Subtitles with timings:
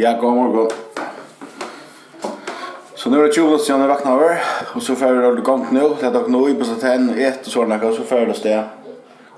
[0.00, 0.68] Ja, god morgon.
[2.94, 4.36] Så nu er det 20 minutter siden jeg vakna over,
[4.74, 5.42] og så får jag rörde
[5.72, 7.88] nå, det er tog nog i på seg tenn och ett och sådana.
[7.88, 8.62] Och så får jag det steg.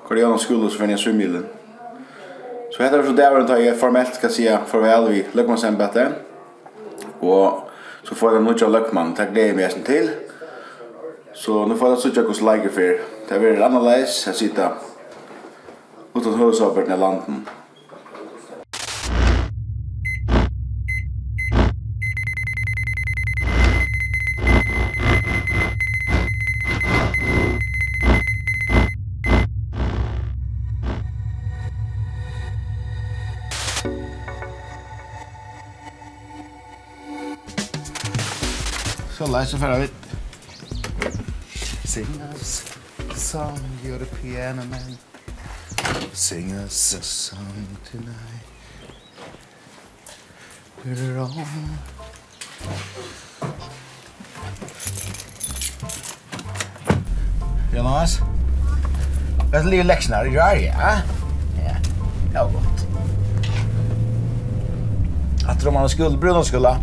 [0.09, 1.46] Går igenom skolan så får jeg svimmilen.
[2.71, 6.12] Så heter det så der runt jeg formelt skal si farvel vi Løkmannsembetet,
[7.21, 7.60] og
[8.04, 10.10] så får jeg noe av Løkmann, Tack det är mig sen til.
[11.35, 12.38] Så nu får jeg så jag söka hos
[12.74, 12.94] for,
[13.29, 14.69] Det er veldig annerledes, jeg sitter
[16.15, 17.48] uten huvudsåperna i landen.
[39.23, 39.93] Så la oss fære vidt.
[41.85, 42.65] Sing us
[42.99, 44.99] a song, you're the piano man.
[46.13, 48.47] Sing us a song tonight.
[50.85, 51.79] We're on.
[57.77, 58.21] Jonas?
[59.51, 61.01] Det är lite läxorna, är du arg, ja?
[61.65, 61.77] Ja,
[62.33, 62.87] det var gott.
[65.46, 66.80] Att de har skuldbrunn och skulda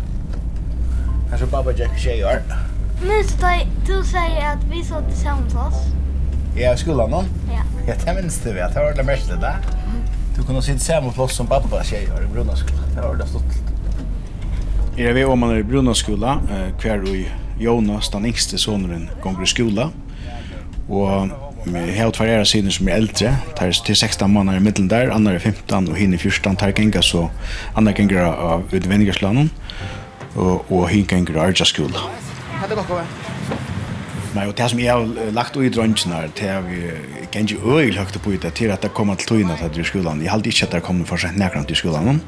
[1.50, 2.42] pappa Jack tjej år.
[3.02, 5.84] Minns du du säger att vi såg tillsammans oss?
[6.56, 7.24] Ja, i skolan då?
[7.48, 7.62] Ja.
[7.86, 8.74] Ja, det minns du vet.
[8.74, 9.56] Det var det mest det
[10.36, 12.84] Du kunde sitta samma plats som pappa tjej år i Brunnaskolan.
[12.94, 13.44] Det var det stått.
[14.98, 16.38] Er vi om man er i Brunnaskola,
[16.82, 19.90] hver og Jonas, den yngste sonen, gonger i skola.
[20.88, 21.30] Og
[21.66, 25.34] Jeg har tverre sine som er eldre, tar til 16 måneder i middelen der, andre
[25.34, 27.26] er 15 og henne 14, tar genga så
[27.76, 29.50] andre genga av utvendigerslandet
[30.36, 32.06] og, og hinganger og Arja skola.
[32.60, 33.04] Hette dere
[34.34, 36.80] Men og det som jeg har lagt ut i drønnsene her, det er vi
[37.32, 40.22] ganske øyelig høyt på det til at det kommer til tøyene til skolen.
[40.22, 42.22] Jeg halte ikke at det kommer for seg nærkant til skolen.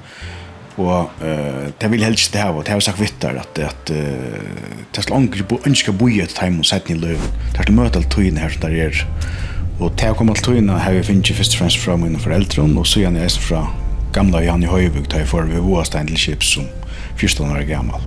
[0.80, 3.58] Og uh, det vil helst det her, og det har jeg sagt vitt der, at,
[3.58, 3.96] at uh,
[4.90, 7.34] det er langt ikke ønsker å bo i et time og sette i løven.
[7.52, 9.06] Det er til møte alle tøyene her som det er.
[9.78, 12.64] Og til å komme til tøyene har vi finnet først og fremst fra mine foreldre,
[12.64, 13.66] og så gjerne jeg fra
[14.16, 16.70] gamla Janne Høyvig, da jeg får vi våstein til Kipsum
[17.16, 18.00] 14 år gammal.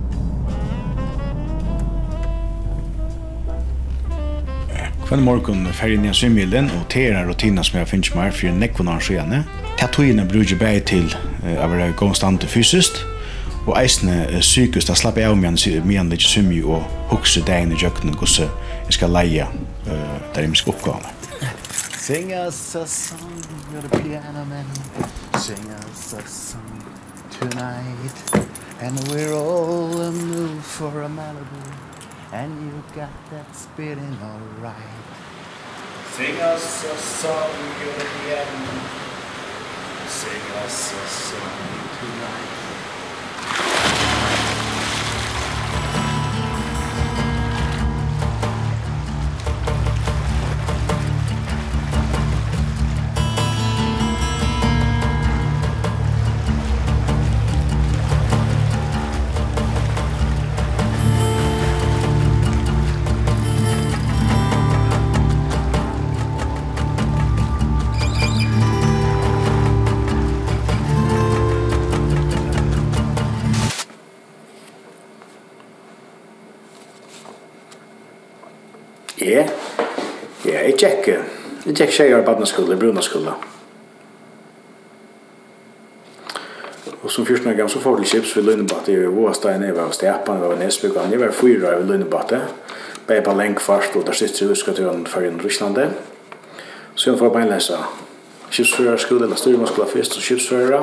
[5.06, 9.00] Kvann morgon färgen i svimmilen och tera rutina som jeg finns meg för nekvon år
[9.00, 9.30] siden.
[9.30, 9.42] sedan.
[9.78, 11.16] Tatoina brukar bäg till
[11.58, 13.04] att vara konstant fysiskt
[13.66, 18.14] og eisne psykiskt at slappa av medan medan litt svimmi og hugsa dagen i jöknen
[18.14, 18.46] gosse
[18.86, 19.46] jeg skal leie
[19.86, 21.10] uh, der imsk oppgåva.
[21.98, 24.66] Sing us a song you're the piano man
[25.38, 26.82] sing us a song
[27.40, 28.45] tonight
[28.78, 31.46] And we're all a move for a melody.
[32.32, 34.76] And you got that spitting all right.
[36.10, 37.50] Sing us a song,
[37.80, 38.80] you're the end.
[40.08, 42.65] Sing us a song tonight.
[80.82, 81.08] jeg gikk,
[81.66, 83.34] jeg gikk tjejer i badneskolen, i brunaskolen.
[87.02, 88.92] Og som 14 år gammel så får du chips ved Lønnebatte.
[88.92, 91.12] Jeg var i Våstein, jeg var Stepan, jeg var Nesbyggan.
[91.12, 92.40] Jeg var fyra ved Lønnebatte.
[93.06, 95.92] Bare på lengfart, og der sitter jeg husker til han i Ryslande.
[96.94, 97.76] Så jeg får beinleisa
[98.50, 100.80] chipsfører skole, eller styrmanskola først, og chipsfører.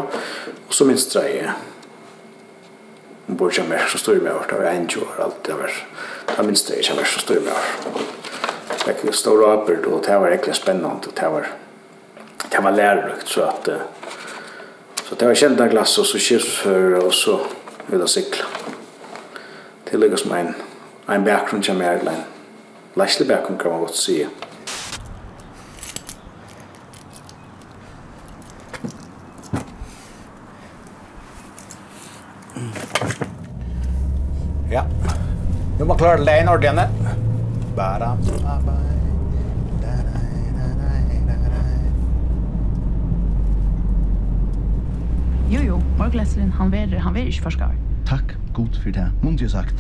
[0.68, 1.52] Og så minst dreie.
[3.28, 4.50] Hun bor ikke mer, så styrer meg hvert.
[4.50, 5.80] Det var en år, alt det var.
[6.38, 8.22] Det minst dreie ikke mer, så styrer jeg hvert
[8.83, 11.47] fikk jeg stor arbeid, og det var egentlig spennende, og det var,
[12.51, 13.69] det var lærerøkt, så at,
[15.03, 17.39] så det var kjent av glass, og så kjøsfører, og så
[17.89, 18.47] ut av sykla.
[19.89, 20.56] Det ligger som en,
[21.09, 22.24] en bakgrunn som er en
[23.00, 24.24] leislig bakgrunn, kan man godt si.
[34.74, 34.88] Ja.
[35.79, 37.23] Nu må klare leien ordentlig.
[37.75, 38.94] Ba-dam, ba-bam.
[45.54, 47.74] Jo, jo, morgleseren, han verer, han verer ikke forskar.
[48.06, 49.74] Takk, god for det, mundt jo sagt.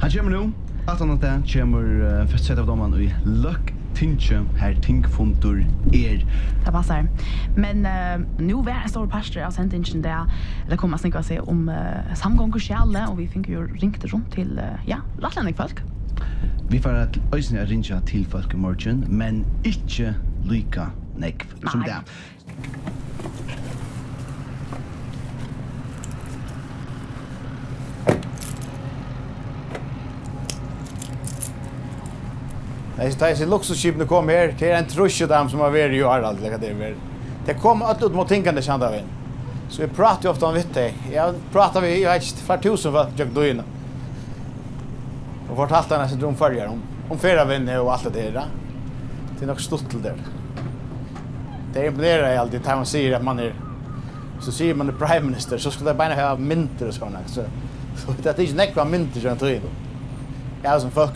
[0.00, 0.42] Han kommer nå,
[0.88, 6.20] at han at det kommer uh, festsett av dommen i Løk Tinge, her Tingfundur er.
[6.64, 7.08] Det passar.
[7.56, 10.24] Men uh, nu var en stor pastor av sendingen där.
[10.70, 14.04] det kommer jeg sig se om uh, samgång og kjæle, och vi fikk jo ringt
[14.12, 15.82] rundt til, uh, ja, rettlendig folk.
[16.68, 20.14] Vi får at øysene er rinja til folk i morgen, men ikke
[20.44, 22.00] lyka nekv som det.
[32.96, 35.70] Nei, så tar jeg seg luksusskipene kom her, det er en trusje dem som har
[35.70, 36.98] vært i Harald, det er.
[37.46, 39.10] Det kom alt ut mot tingene kjent av en.
[39.68, 40.88] Så vi prater jo ofte om vitt det.
[41.12, 43.74] Jeg prater vi, jeg vet ikke, flere tusen for at jeg døgnet.
[45.50, 48.46] Och vart allt annars syndrom följer om om fyra vänner och allt det där.
[49.38, 50.14] Det är nog stort till det.
[51.72, 53.54] Det imponerar är alltid att man säger att man är
[54.40, 57.44] så säger man är prime minister så ska det bara ha mynter och såna så
[57.96, 59.60] så det är inte näkva mynter som tror jag.
[60.62, 61.12] Jag är som folk.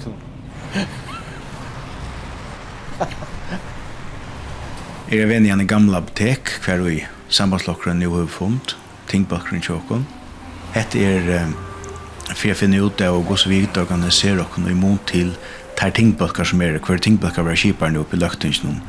[5.08, 10.06] Er venn i en gamla apotek hver vi sambandslokkeren nu har funnet, tingbakgrunn tjokken.
[10.72, 11.48] Hette er
[12.34, 15.32] for jeg finner ut det og gå så vidt og organisere oss noe imot til
[15.78, 18.82] ter tingbøkker som er, hver tingbøkker var kjipere oppe i løktingen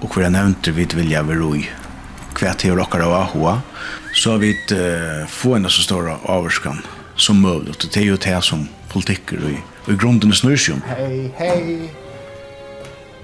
[0.00, 1.68] og hver nevnte vidt vilja ved roi
[2.38, 3.54] hver til dere av AHA
[4.14, 6.80] så har vi uh, få en så stor avvarskan
[7.20, 7.74] som mulig.
[7.74, 9.56] Og det er jo det som politikker og,
[9.86, 11.90] og i grunden snur seg Hei, hei.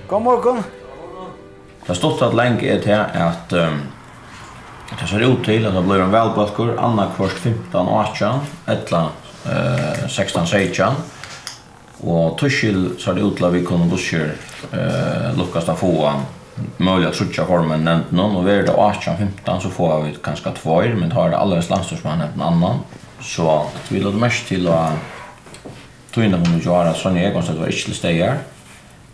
[0.06, 0.62] God morgen.
[1.82, 3.80] Det har stått at lenge er til at um,
[4.90, 9.25] det ser ut til at det blir en velbøkker annakvart 15 og 18 etla eller
[9.52, 11.02] eh, 16-16.
[12.06, 14.34] Og Tushil så er det utla vi kunne busser
[14.72, 16.26] eh, lukkast av foan
[16.76, 20.94] möjliga trutja formen nämnt någon och vi är det 18-15 så får vi ganska tvåer
[20.94, 22.78] men har det alldeles landstorsman nämnt en annan.
[23.20, 24.92] Så att vi lade mest till att
[26.10, 28.38] tog in dem och göra sån jag konstigt var inte stegar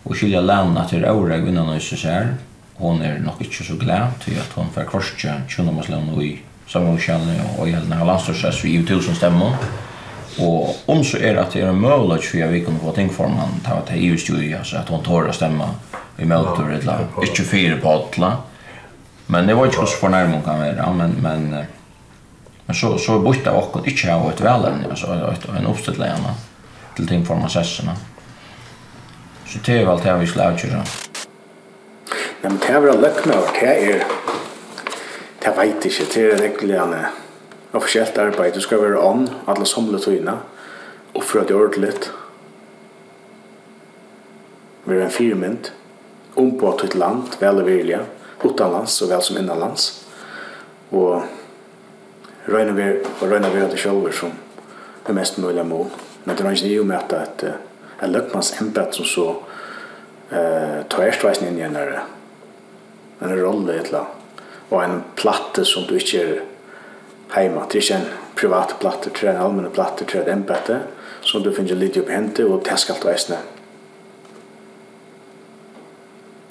[0.03, 2.35] och skilja lämna till Aure innan och så här
[2.75, 6.41] hon är nok inte så glad till att hon får kvarstja tjuna maslön och i
[6.67, 6.99] samma
[7.59, 9.53] och i hela landstorsas vi i tusen stämmor
[10.39, 13.29] Og om så er at det er en möjlighet för vi kan få ting för
[13.29, 15.69] man tar att EU ju altså at hon tar å stemme
[16.19, 16.99] i möter eller la.
[17.23, 18.37] Inte fyra på alla.
[19.27, 21.65] Men det var inte så förnärmning kan være, men men
[22.67, 24.41] men så så borta och ikke ha ett
[24.91, 26.35] altså et, en uppställande
[26.97, 27.97] til ting för man sessionerna.
[29.47, 30.85] Så det er vel det vi skulle avgöra.
[32.43, 34.05] Nej men det er vel väl läckmör, det er,
[35.45, 37.22] det veit ikke, det er är en äcklig
[37.73, 38.55] officiellt arbeid.
[38.55, 40.39] Du skal være on alle somle tøyna
[41.15, 42.13] och för att det ordentligt.
[44.85, 45.73] være en firmynd,
[46.35, 48.01] om på et land, väl och vilja,
[48.45, 50.07] utanlands vel som innanlands.
[50.91, 51.23] og
[52.49, 52.83] röjna vi
[53.21, 54.33] og röjna vi det sjølver som
[55.09, 55.87] er mest mulig mål.
[56.25, 57.55] Men det er ikke ju med at ett
[58.03, 59.37] en lökmans ämbete som så
[60.31, 61.77] eh tar erstveisen inn i en
[63.45, 64.09] rolle et eller annet,
[64.71, 66.41] og en platte som du ikke er
[67.35, 67.67] heima.
[67.69, 70.83] Det er ikke en privat platte, det er en allmenne platte, det er et embete,
[71.23, 73.39] som du finner litt opp hente, og det skal veisne.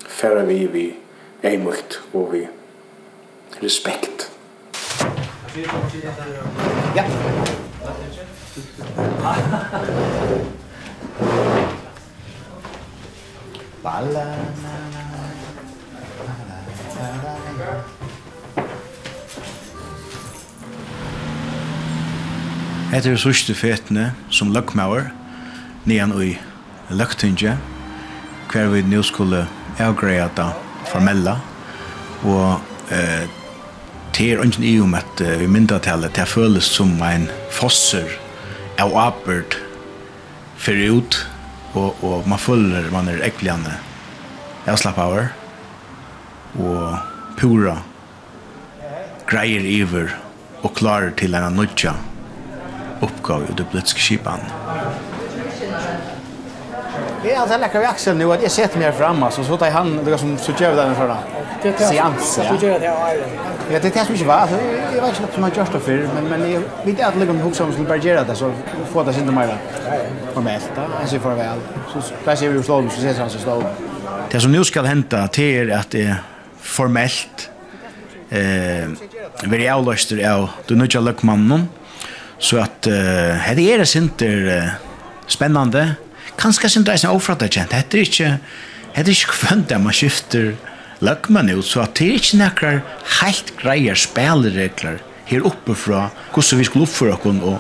[0.07, 0.86] Færa vi vi
[1.44, 2.45] eimult og vi
[3.63, 4.31] respekt.
[6.95, 7.06] Ja.
[13.84, 16.57] Balla, na, na, na, na, na, na,
[16.95, 18.00] na, na, na,
[22.92, 25.12] er sørste fetene som løkmauer,
[25.88, 26.34] nian ui
[26.92, 27.56] løktinge,
[28.51, 29.46] hver vi nå skulle
[29.80, 30.50] avgreia da
[30.92, 31.38] formella,
[32.27, 33.30] og eh,
[34.12, 38.12] det er ingen i om at vi myndatallet, det føles som en fosser
[38.82, 39.56] av apert
[40.60, 41.22] fyrir ut,
[41.72, 43.77] og, og man føler man er ekveljande
[44.68, 45.32] avslappauer,
[46.60, 47.00] og
[47.39, 47.80] pura
[49.32, 50.12] greier iver
[50.62, 51.96] og klarer til en nødja
[53.01, 54.39] oppgave i det politiske skipan.
[57.24, 59.72] Det är alltså läcker vi axeln nu att jag sätter mig fram alltså så tar
[59.72, 61.17] han det som så gör den förra.
[61.77, 62.39] Seans.
[62.43, 64.48] Ja, det är mycket va.
[64.96, 67.53] Jag vet inte vad man gör det för men men jag vet att lägga mig
[67.53, 68.53] som skulle bara göra det så
[68.91, 69.58] få det inte mer.
[70.34, 71.58] På mesta, alltså för väl.
[71.93, 73.63] Så där ser vi ju slån så ses han så slå.
[74.31, 76.15] Det som nu ska hända det är att det
[76.62, 77.50] formellt
[78.29, 78.88] eh
[79.43, 81.70] veri avløster av du nødja løkmannen
[82.41, 82.93] Så att uh,
[83.45, 84.63] här är det inte uh,
[85.27, 85.95] spännande.
[86.38, 87.69] Kanske inte ens ofrata kjent.
[87.69, 88.38] Det är inte
[88.95, 90.55] det är ikke kvendt att man skifter
[91.00, 92.81] lökman ut så att det är inte några
[93.21, 97.60] helt grejer spelregler her oppe fra hvordan vi skulle uppföra oss och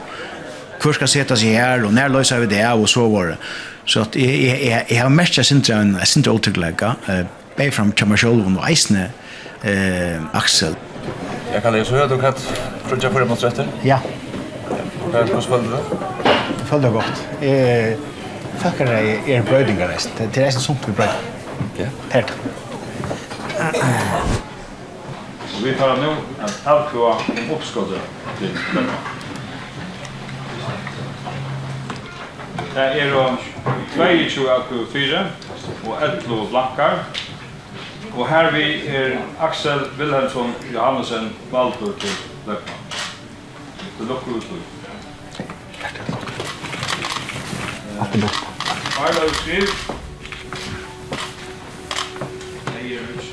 [0.83, 3.37] hur ska sätta sig här och när löser vi det och så var det.
[3.85, 6.95] Så att jag, jag, jag, jag har mest jag inte är otrygglägga.
[7.09, 9.09] Uh, Bär fram till mig själv och eisne
[9.63, 10.75] eh, Axel.
[11.53, 12.33] Jag kan läsa hur du kan
[12.87, 13.67] frutja för mot rätter.
[13.83, 13.99] Ja.
[15.11, 15.83] Hvordan følte du det?
[16.59, 17.29] Jeg følte det godt.
[17.41, 17.97] Jeg
[18.61, 20.13] takker deg er brøydingar reist.
[20.17, 21.27] Det er reist sunt vi brøyding.
[21.79, 21.87] Ja.
[22.11, 22.23] Her.
[25.63, 27.99] Vi tar nå en avkva om oppskottet
[28.39, 28.55] til
[32.71, 33.13] Det er
[33.97, 35.25] 22 akku 4
[35.87, 37.03] og 11 blankar.
[38.15, 42.15] Og her vi er Aksel Wilhelmsson Johannesen Valdur til
[42.47, 42.85] Løkman.
[43.97, 44.80] Til Løkman utløy.
[48.01, 48.37] Alt er bort.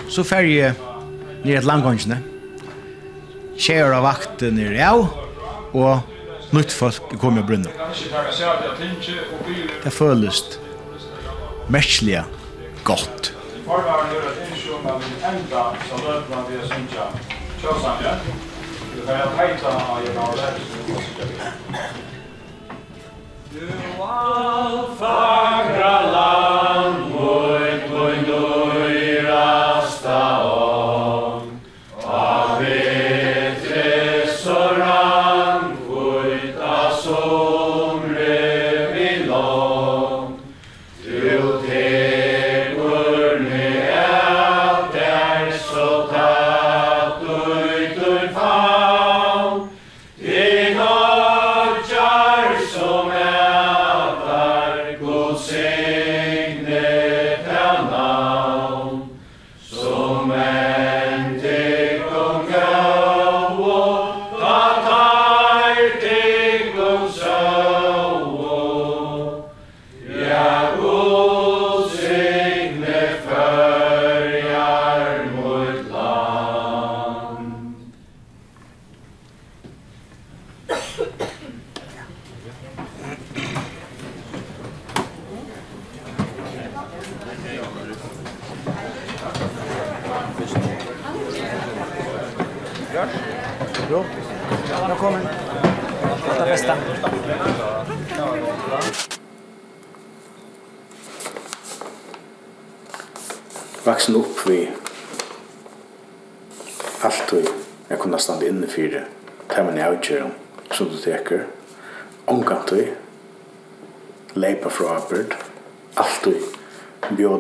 [0.09, 0.75] Så fer jeg
[1.45, 2.19] nere til landgångsene.
[3.59, 5.07] Kjære av vakten nere av,
[5.75, 7.73] og nytt folk kom i brunnen.
[9.85, 10.43] Det føles
[11.73, 12.23] merkelig
[12.89, 13.33] godt.
[17.59, 18.13] Tjóðsangja,
[18.95, 22.08] við færa tæta á ég náðu lærið
[23.59, 25.18] Du alfa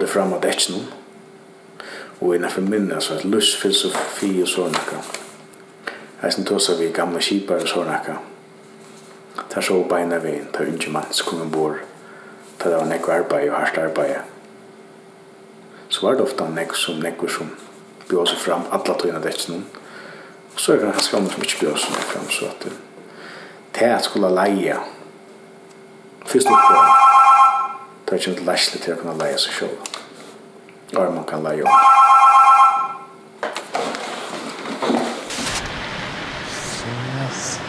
[0.08, 0.86] fram av detsnum
[2.20, 5.02] og innan for minna så at lustfilosofi og sånn sånaka
[6.26, 8.16] eisen tåsa vi gamla kipar og sånn sånaka
[9.52, 11.78] tar så beina vi ta unge mann som kom ombord
[12.58, 14.16] ta det var nekko arbeid og hardt arbeid
[15.88, 17.52] så var det ofta nekko som nekko som
[18.08, 19.64] bjóð seg fram alla tøyna detsnum
[20.54, 22.66] og så er det ganske andre som ikke bjóð seg fram så at
[23.78, 24.80] det er at skulle leia
[26.26, 27.17] fyrst oppgående
[28.08, 29.88] Det er ikke et lærsle til å kunne leie seg selv.
[30.94, 31.72] Bare man kan leie om.
[37.20, 37.60] Yes.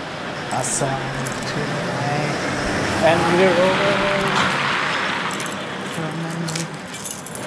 [0.55, 0.89] Awesome.
[3.03, 3.91] And we're over.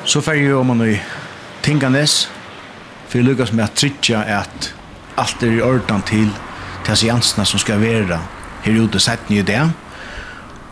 [0.04, 1.00] Så fer jo om man i
[1.62, 2.28] Tinganes,
[3.08, 4.74] for jeg lykkes med at trytja at
[5.16, 6.28] alt er i ordan til
[6.84, 8.18] til seansene som skal være
[8.64, 9.62] her ute sett nye det.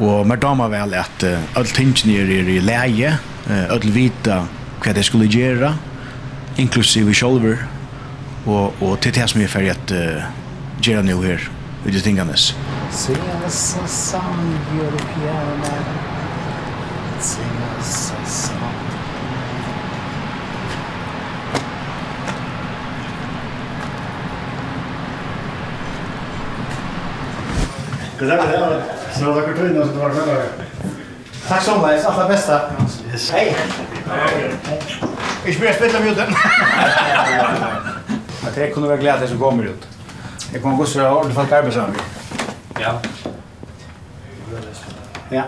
[0.00, 3.12] Og mer damer vel at uh, alle tingene er i leie,
[3.50, 4.42] uh, alle vita
[4.80, 5.74] hva de skulle gjøre,
[6.58, 7.66] inklusive sjolver,
[8.46, 10.30] og, og til det som er ferdig at uh,
[10.80, 11.44] gjøre nå her,
[11.84, 12.36] ut i tingene.
[12.36, 13.60] Se oss
[13.92, 15.76] sammen, Europeana,
[17.20, 17.44] se
[17.76, 17.92] oss
[18.24, 18.78] sammen.
[28.16, 30.46] Because that was Så det var kort innan så det var det
[31.48, 32.60] Tack så mycket, alla bästa.
[33.12, 33.30] Yes.
[33.30, 33.56] Hej.
[35.44, 36.34] Vi spelar spela med den.
[38.48, 39.88] Att jag kunde vara glad att det kommer ut.
[40.52, 42.00] Jag kommer gå så här ordentligt folk arbetar med.
[42.80, 43.00] Ja.
[45.28, 45.42] Ja.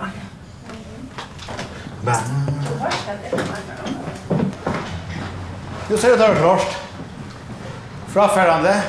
[2.05, 2.17] Va.
[5.89, 6.77] Du ser det här klart.
[8.09, 8.83] Frafärande.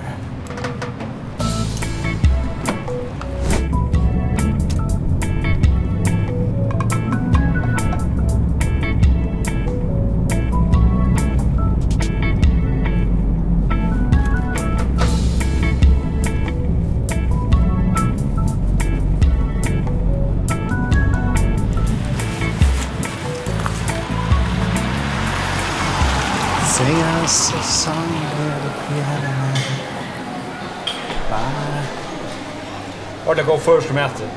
[26.72, 29.56] Sing us a song with the piano man.
[31.30, 31.84] Bye.
[33.26, 34.28] Vart det går först med äter.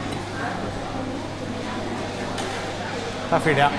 [3.31, 3.71] Här fyra.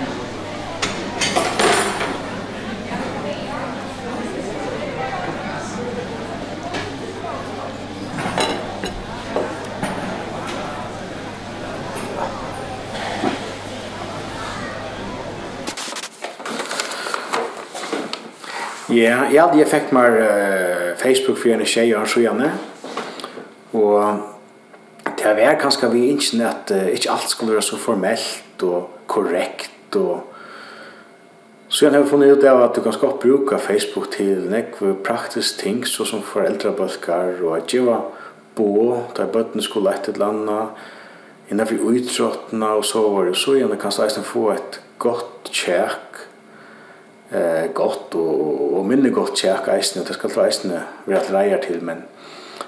[18.95, 22.51] Ja, ja, hade effekt meg uh, Facebook för en tjej og så gjerne.
[23.71, 24.03] Och
[25.17, 29.95] det var kanskje vi inte at uh, inte allt skulle vara så formellt och korrekt
[29.95, 30.31] och
[31.67, 35.57] Så jag har funnit ut av at du kan skal bruka Facebook til nekve praktisk
[35.59, 37.97] ting, så som foreldrebølger og at djeva
[38.55, 40.67] bo, der bøttene skulle et eller annet,
[41.49, 46.04] innenfor utrottene og så var det så gjerne kan jeg få et godt kjærk
[47.35, 51.57] eh gott och och minne gott kärka isen det skal ta isen vi att leja
[51.57, 52.03] till men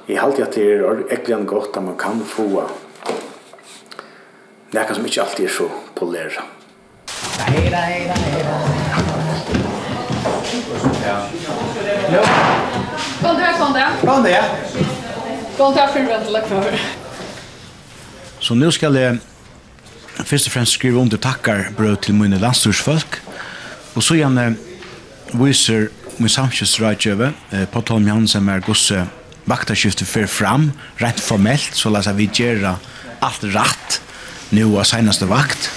[0.06, 2.64] i halt at till är äckligen gott at man kan få
[4.72, 6.40] det kan som inte alltid är så polär.
[7.40, 8.50] Hej då, hej då, hej då.
[11.08, 12.24] Ja.
[13.22, 13.90] Kom där, kom där.
[14.02, 14.44] Kom där.
[15.58, 16.80] Kom där för att lägga för.
[18.40, 19.18] Så nu skal jeg
[20.26, 23.27] først og fremst skrive under takkar brød til mine landstorsfolk.
[23.98, 24.52] Og så gjerne
[25.34, 25.88] viser
[26.22, 29.08] min samskjøsrådgjøve, eh, på Tom Jansen med gosse
[29.46, 32.76] vaktarskiftet fer fram, rent formelt, så la vi gjøre
[33.22, 34.02] alt rett
[34.52, 35.70] nu av senaste vakt.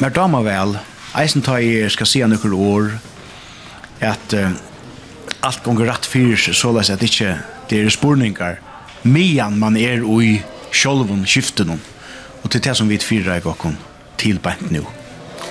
[0.00, 0.78] Men da må vel,
[1.16, 2.92] eisen tar jeg skal si noen år,
[4.00, 4.50] at eh,
[5.42, 7.38] alt gonger rett fyrir seg, så la at ikke
[7.70, 8.58] det er spurningar,
[9.02, 11.80] mian man er ui sjolvun skiften
[12.42, 13.78] Og til det som vi fyrer i gokken,
[14.18, 15.01] tilbent nu.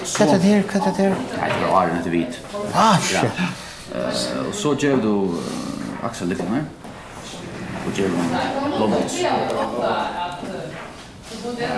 [0.01, 0.61] Hva er det her?
[0.61, 1.15] Hva er det her?
[1.37, 2.39] Nej, det var Arjen etter vit.
[2.75, 3.41] Ah, shit.
[4.47, 5.37] Og så gjør du
[6.03, 6.63] Axel lite mer.
[7.85, 8.13] Och gjør du
[8.77, 9.13] Blomholz.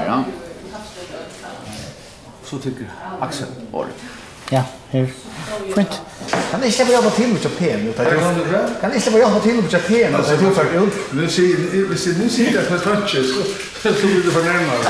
[0.08, 0.24] Ja.
[2.44, 2.86] Så tycker
[3.22, 3.92] Axel året.
[4.52, 5.08] Ja, her.
[5.76, 6.02] Fint.
[6.52, 7.88] Kan ni släppa jobba till med Japan?
[7.88, 8.06] utan
[8.82, 10.22] Kan ni släppa jobba till med Japan?
[10.22, 10.94] utan du för ut.
[11.14, 13.28] Nu ser vi ser nu ser det på touches.
[13.84, 14.88] Så blir det för närmare.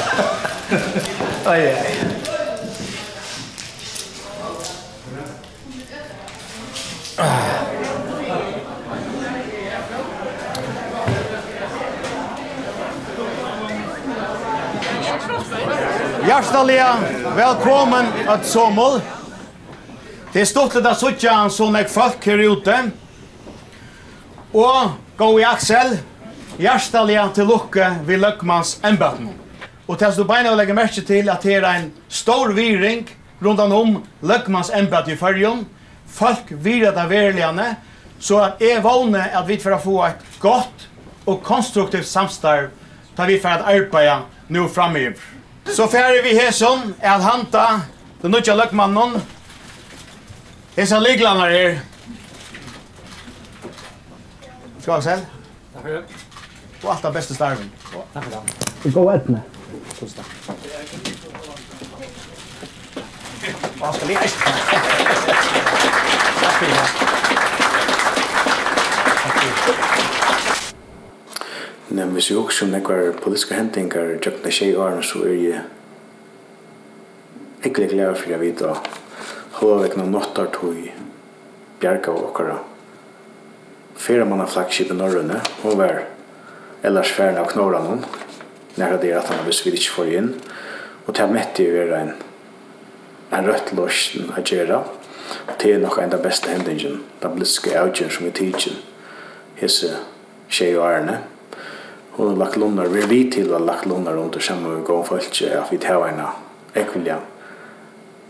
[1.45, 1.97] Aj aj.
[16.33, 16.95] Hjerteliga
[17.35, 18.95] velkommen at Sommel.
[20.33, 22.77] Det er stort at suttja en sånn folk her ute.
[24.57, 25.99] Og gå i axel.
[26.57, 29.29] hjerteliga til lukke ved Løkmans embøtten.
[29.85, 33.05] Og til du beina å legge merke til at her er en stor viring
[33.41, 35.61] rundt om Løkmans embøtten i fyrjon.
[36.07, 37.75] Folk virer av verligane,
[38.19, 40.89] så at jeg vågne at vi får få et godt
[41.27, 42.73] og konstruktivt samstarv
[43.13, 45.32] da vi får arbeida nå framöver.
[45.65, 47.65] Så færre vi hæsson er at hanta
[48.21, 49.23] den nødja løkmannen.
[50.77, 51.77] Hesa liglanar her.
[54.81, 55.25] Skal jeg selv?
[55.73, 56.03] Takk for det.
[56.83, 57.71] Og alt av beste starven.
[58.13, 58.39] Takk for det.
[58.83, 59.43] Vi går etne.
[59.99, 60.29] Tusen takk.
[63.79, 64.51] Hva skal vi eisne?
[66.41, 66.75] Takk for det.
[69.23, 70.02] Takk for det.
[71.91, 75.63] Nei, hvis jeg også om nekvar politiske hendinger, tjøkna skje årene, så er jeg
[77.67, 78.63] ikke litt lærer for jeg vet
[79.59, 80.77] holde vekk noen nåttar tog
[81.81, 82.57] bjerga og okkara.
[83.99, 86.03] Fyra mann av i Norrøne, og var
[86.83, 88.05] ellers færen av knorra noen,
[88.77, 90.33] nærra det at han hvis vi ikke får inn,
[91.05, 92.13] og til mette jeg være en
[93.33, 94.83] en rødt løsjen å gjerra,
[95.47, 98.75] og til nok en av beste hendingen, da bliske avgjøren som er tidsen,
[99.57, 99.95] hese
[100.53, 101.17] tjej og ærene,
[102.15, 104.85] hon har lagt lunnar, vi er vi til å ha lagt lunnar under sammen med
[104.87, 106.21] gån folk, at vi tar en
[106.73, 107.19] ekvilja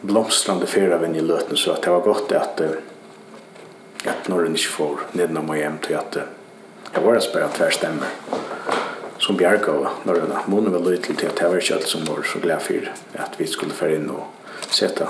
[0.02, 2.62] blomstrande fyra vinn i løten, så det var godt at
[4.04, 6.18] at når Norren ikke får nedenom og hjem til at
[6.94, 8.10] jeg var bare tver stemmer
[9.24, 10.34] som bjerg av Norren.
[10.52, 12.90] Månen var løy til at jeg var ikke alt som var så glad for
[13.24, 14.28] at vi skulle fære inn og
[14.68, 15.08] seta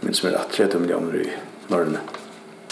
[0.00, 1.30] men som er at 30 millioner i
[1.68, 1.98] Norren.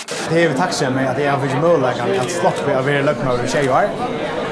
[0.08, 3.04] Det er jo takk med at jeg har fått mulighet at slått på å være
[3.04, 4.47] løgnøver i tjejer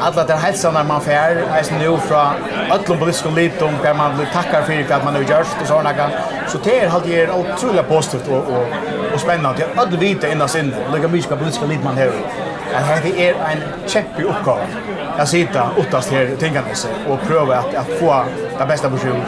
[0.00, 2.26] alla där hälsanar man fär är nu från
[2.72, 6.10] öllum politiska litum där man blir tackar för att man har gjort och såna kan
[6.48, 8.66] så det är halt är otroligt positivt och och
[9.14, 12.12] och spännande att alla vita innan sin lika mycket politiska lit man har
[12.74, 14.66] att det är en cheppig uppgåva
[15.18, 18.24] Jag sitter åttast här tänkande sig och pröva att att få
[18.58, 19.24] det bästa personen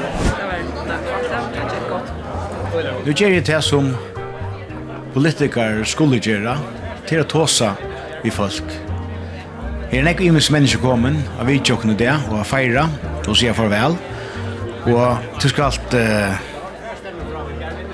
[3.05, 3.97] Nu ger jag det som
[5.15, 6.59] politiker skulle göra
[7.07, 7.75] till att tåsa
[8.25, 8.88] i folk.
[9.89, 12.83] Her er nekk imes mennesker kommen, av vi og det, og av feira,
[13.25, 13.95] og sier farvel.
[14.85, 16.35] Og du skal alt uh,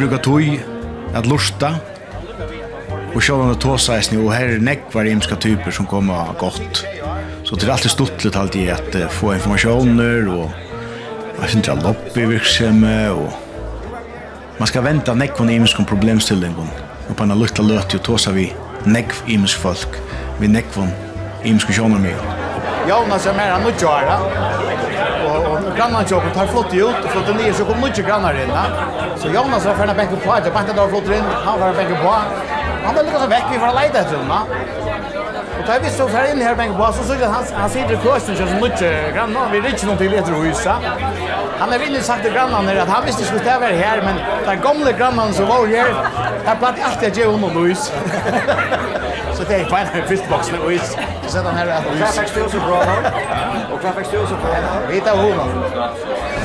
[0.00, 0.56] bruka tøy,
[1.14, 1.76] at lusta,
[3.14, 6.82] og sjålan og tåseisni, og her er nekk var imeska typer som kommer godt.
[7.46, 10.50] Så det er alltid stuttlet alltid at uh, få informasjoner, og
[11.44, 16.74] jeg synes det er lobbyvirksomhe, og man skal venta nekk von imeska problemstillingon,
[17.06, 18.50] og på en lukta løt, og tåsa vi
[18.82, 20.02] nekk imesk folk,
[20.42, 20.90] vi nekk von
[21.44, 22.16] imiske sjoner med.
[22.88, 24.16] Jonas er mer enn noe kjøra.
[25.24, 28.52] Og, og grannene kjøper tar flott ut, og flott nye, så kom noe grannar inn.
[29.20, 32.14] Så Jonas var ferdig benken på, etter bare da flott inn, han var benken på.
[32.84, 34.40] Han var lukket vekk, vi var leid etter henne.
[35.54, 37.96] Og da vi så ferdig inn her benken på, så så jeg han, han sitter
[37.96, 40.88] i køsten så noe grannar, vi rikker noen til etter huset.
[41.60, 44.64] Han har vinner sagt til grannene at han visste ikke det var her, men den
[44.64, 45.92] gamle grannene som var her,
[46.44, 47.88] jeg platt alltid å gjøre honom hus.
[49.34, 50.96] Så det er bare en fyrstboksen og hus.
[51.24, 51.86] Vi sätter den här rätt.
[51.86, 52.78] Och Fairfax 1000 kronor.
[53.72, 53.80] Och
[54.28, 54.86] så bra kronor.
[54.90, 55.64] Vi tar honom.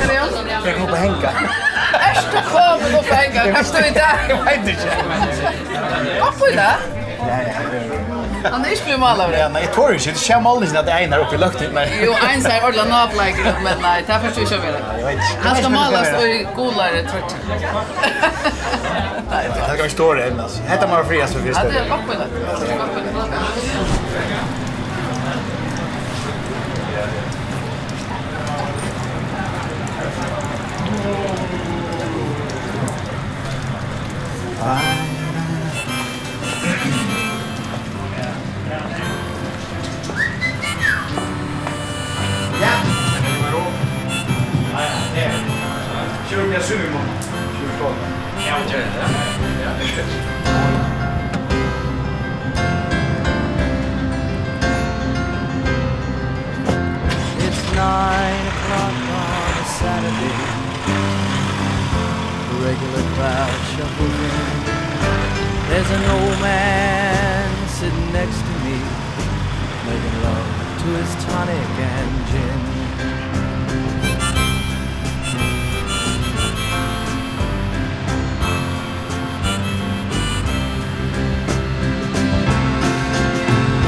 [0.06, 0.28] Kan jag?
[0.66, 1.32] Jag kommer på Henka.
[2.12, 3.54] Ärsta kommer på Henka.
[3.54, 4.06] Kan stå i inte?
[4.30, 4.90] Jag vet inte.
[6.22, 6.76] Varför det?
[8.44, 8.50] ja.
[8.52, 9.38] Han är ju mal av det.
[9.38, 10.12] jeg tror ikke.
[10.12, 11.80] Det känns aldrig at det är när oppe i lukten.
[12.02, 15.20] Jo, en säger ordla navlike men nej, det förstår jag väl.
[15.42, 17.36] Han ska malas och golare trött.
[19.32, 20.62] Nei, det kan stå det än alltså.
[20.62, 21.66] Hetta man friast för första.
[21.66, 22.18] Ja, det är vackert.
[46.30, 47.08] Sure, jag suger imorgon.
[47.60, 47.86] 20
[48.48, 48.78] Ja, det
[49.64, 50.29] Ja, det är
[62.62, 64.48] regular crowd shuffles in.
[65.70, 69.10] There's an old man sitting next to me
[69.90, 70.48] Making love
[70.82, 72.60] to his tonic and gin.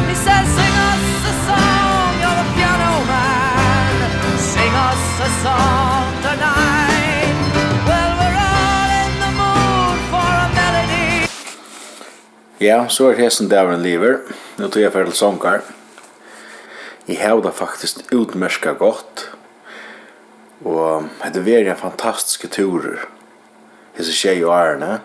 [0.09, 4.39] He says, sing us a song, you're a piano man.
[4.39, 5.80] Sing us a song.
[12.61, 14.19] Ja, så er hesten davren lever.
[14.61, 15.63] Nå tog jeg ferdig sånger.
[17.07, 19.23] Jeg har det faktisk utmerska godt.
[20.61, 23.07] Og det er veldig fantastiske turer.
[23.97, 24.99] Hese tjej og ærene.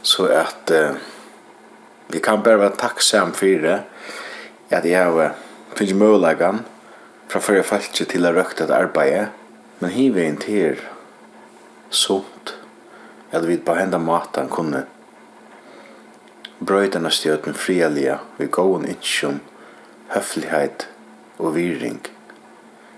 [0.00, 0.96] Så at uh,
[2.08, 3.76] vi kan bare være takksam for det.
[4.72, 5.36] At jeg har
[5.76, 6.64] finnet mulighet
[7.28, 9.28] fra før jeg falt ikke til å røkte et arbeid.
[9.84, 10.80] Men hiver inn til
[11.92, 12.56] sunt.
[13.28, 14.86] At vi på henda maten kunne
[16.66, 19.40] brøytana stjøten frialige vi gåon innsjum,
[20.14, 20.86] høflighet
[21.38, 22.00] og viring.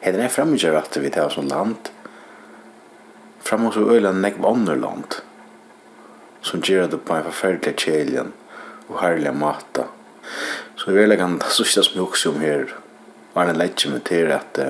[0.05, 1.91] Heden er fremmedgjør at vi tar som land,
[3.47, 5.21] fram hos øyla nekv andre land,
[6.43, 8.33] som gjør det på en forferdelig kjeljen
[8.89, 9.89] og herlig mata.
[10.77, 12.75] Så vi vil kan ta sørste som jeg også om her,
[13.35, 14.61] var en letje med til at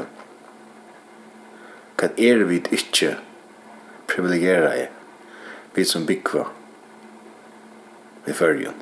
[1.96, 3.14] hva er vi ikke
[4.09, 4.87] privilegera i,
[5.74, 6.44] vi som byggva,
[8.26, 8.72] i fyrjen.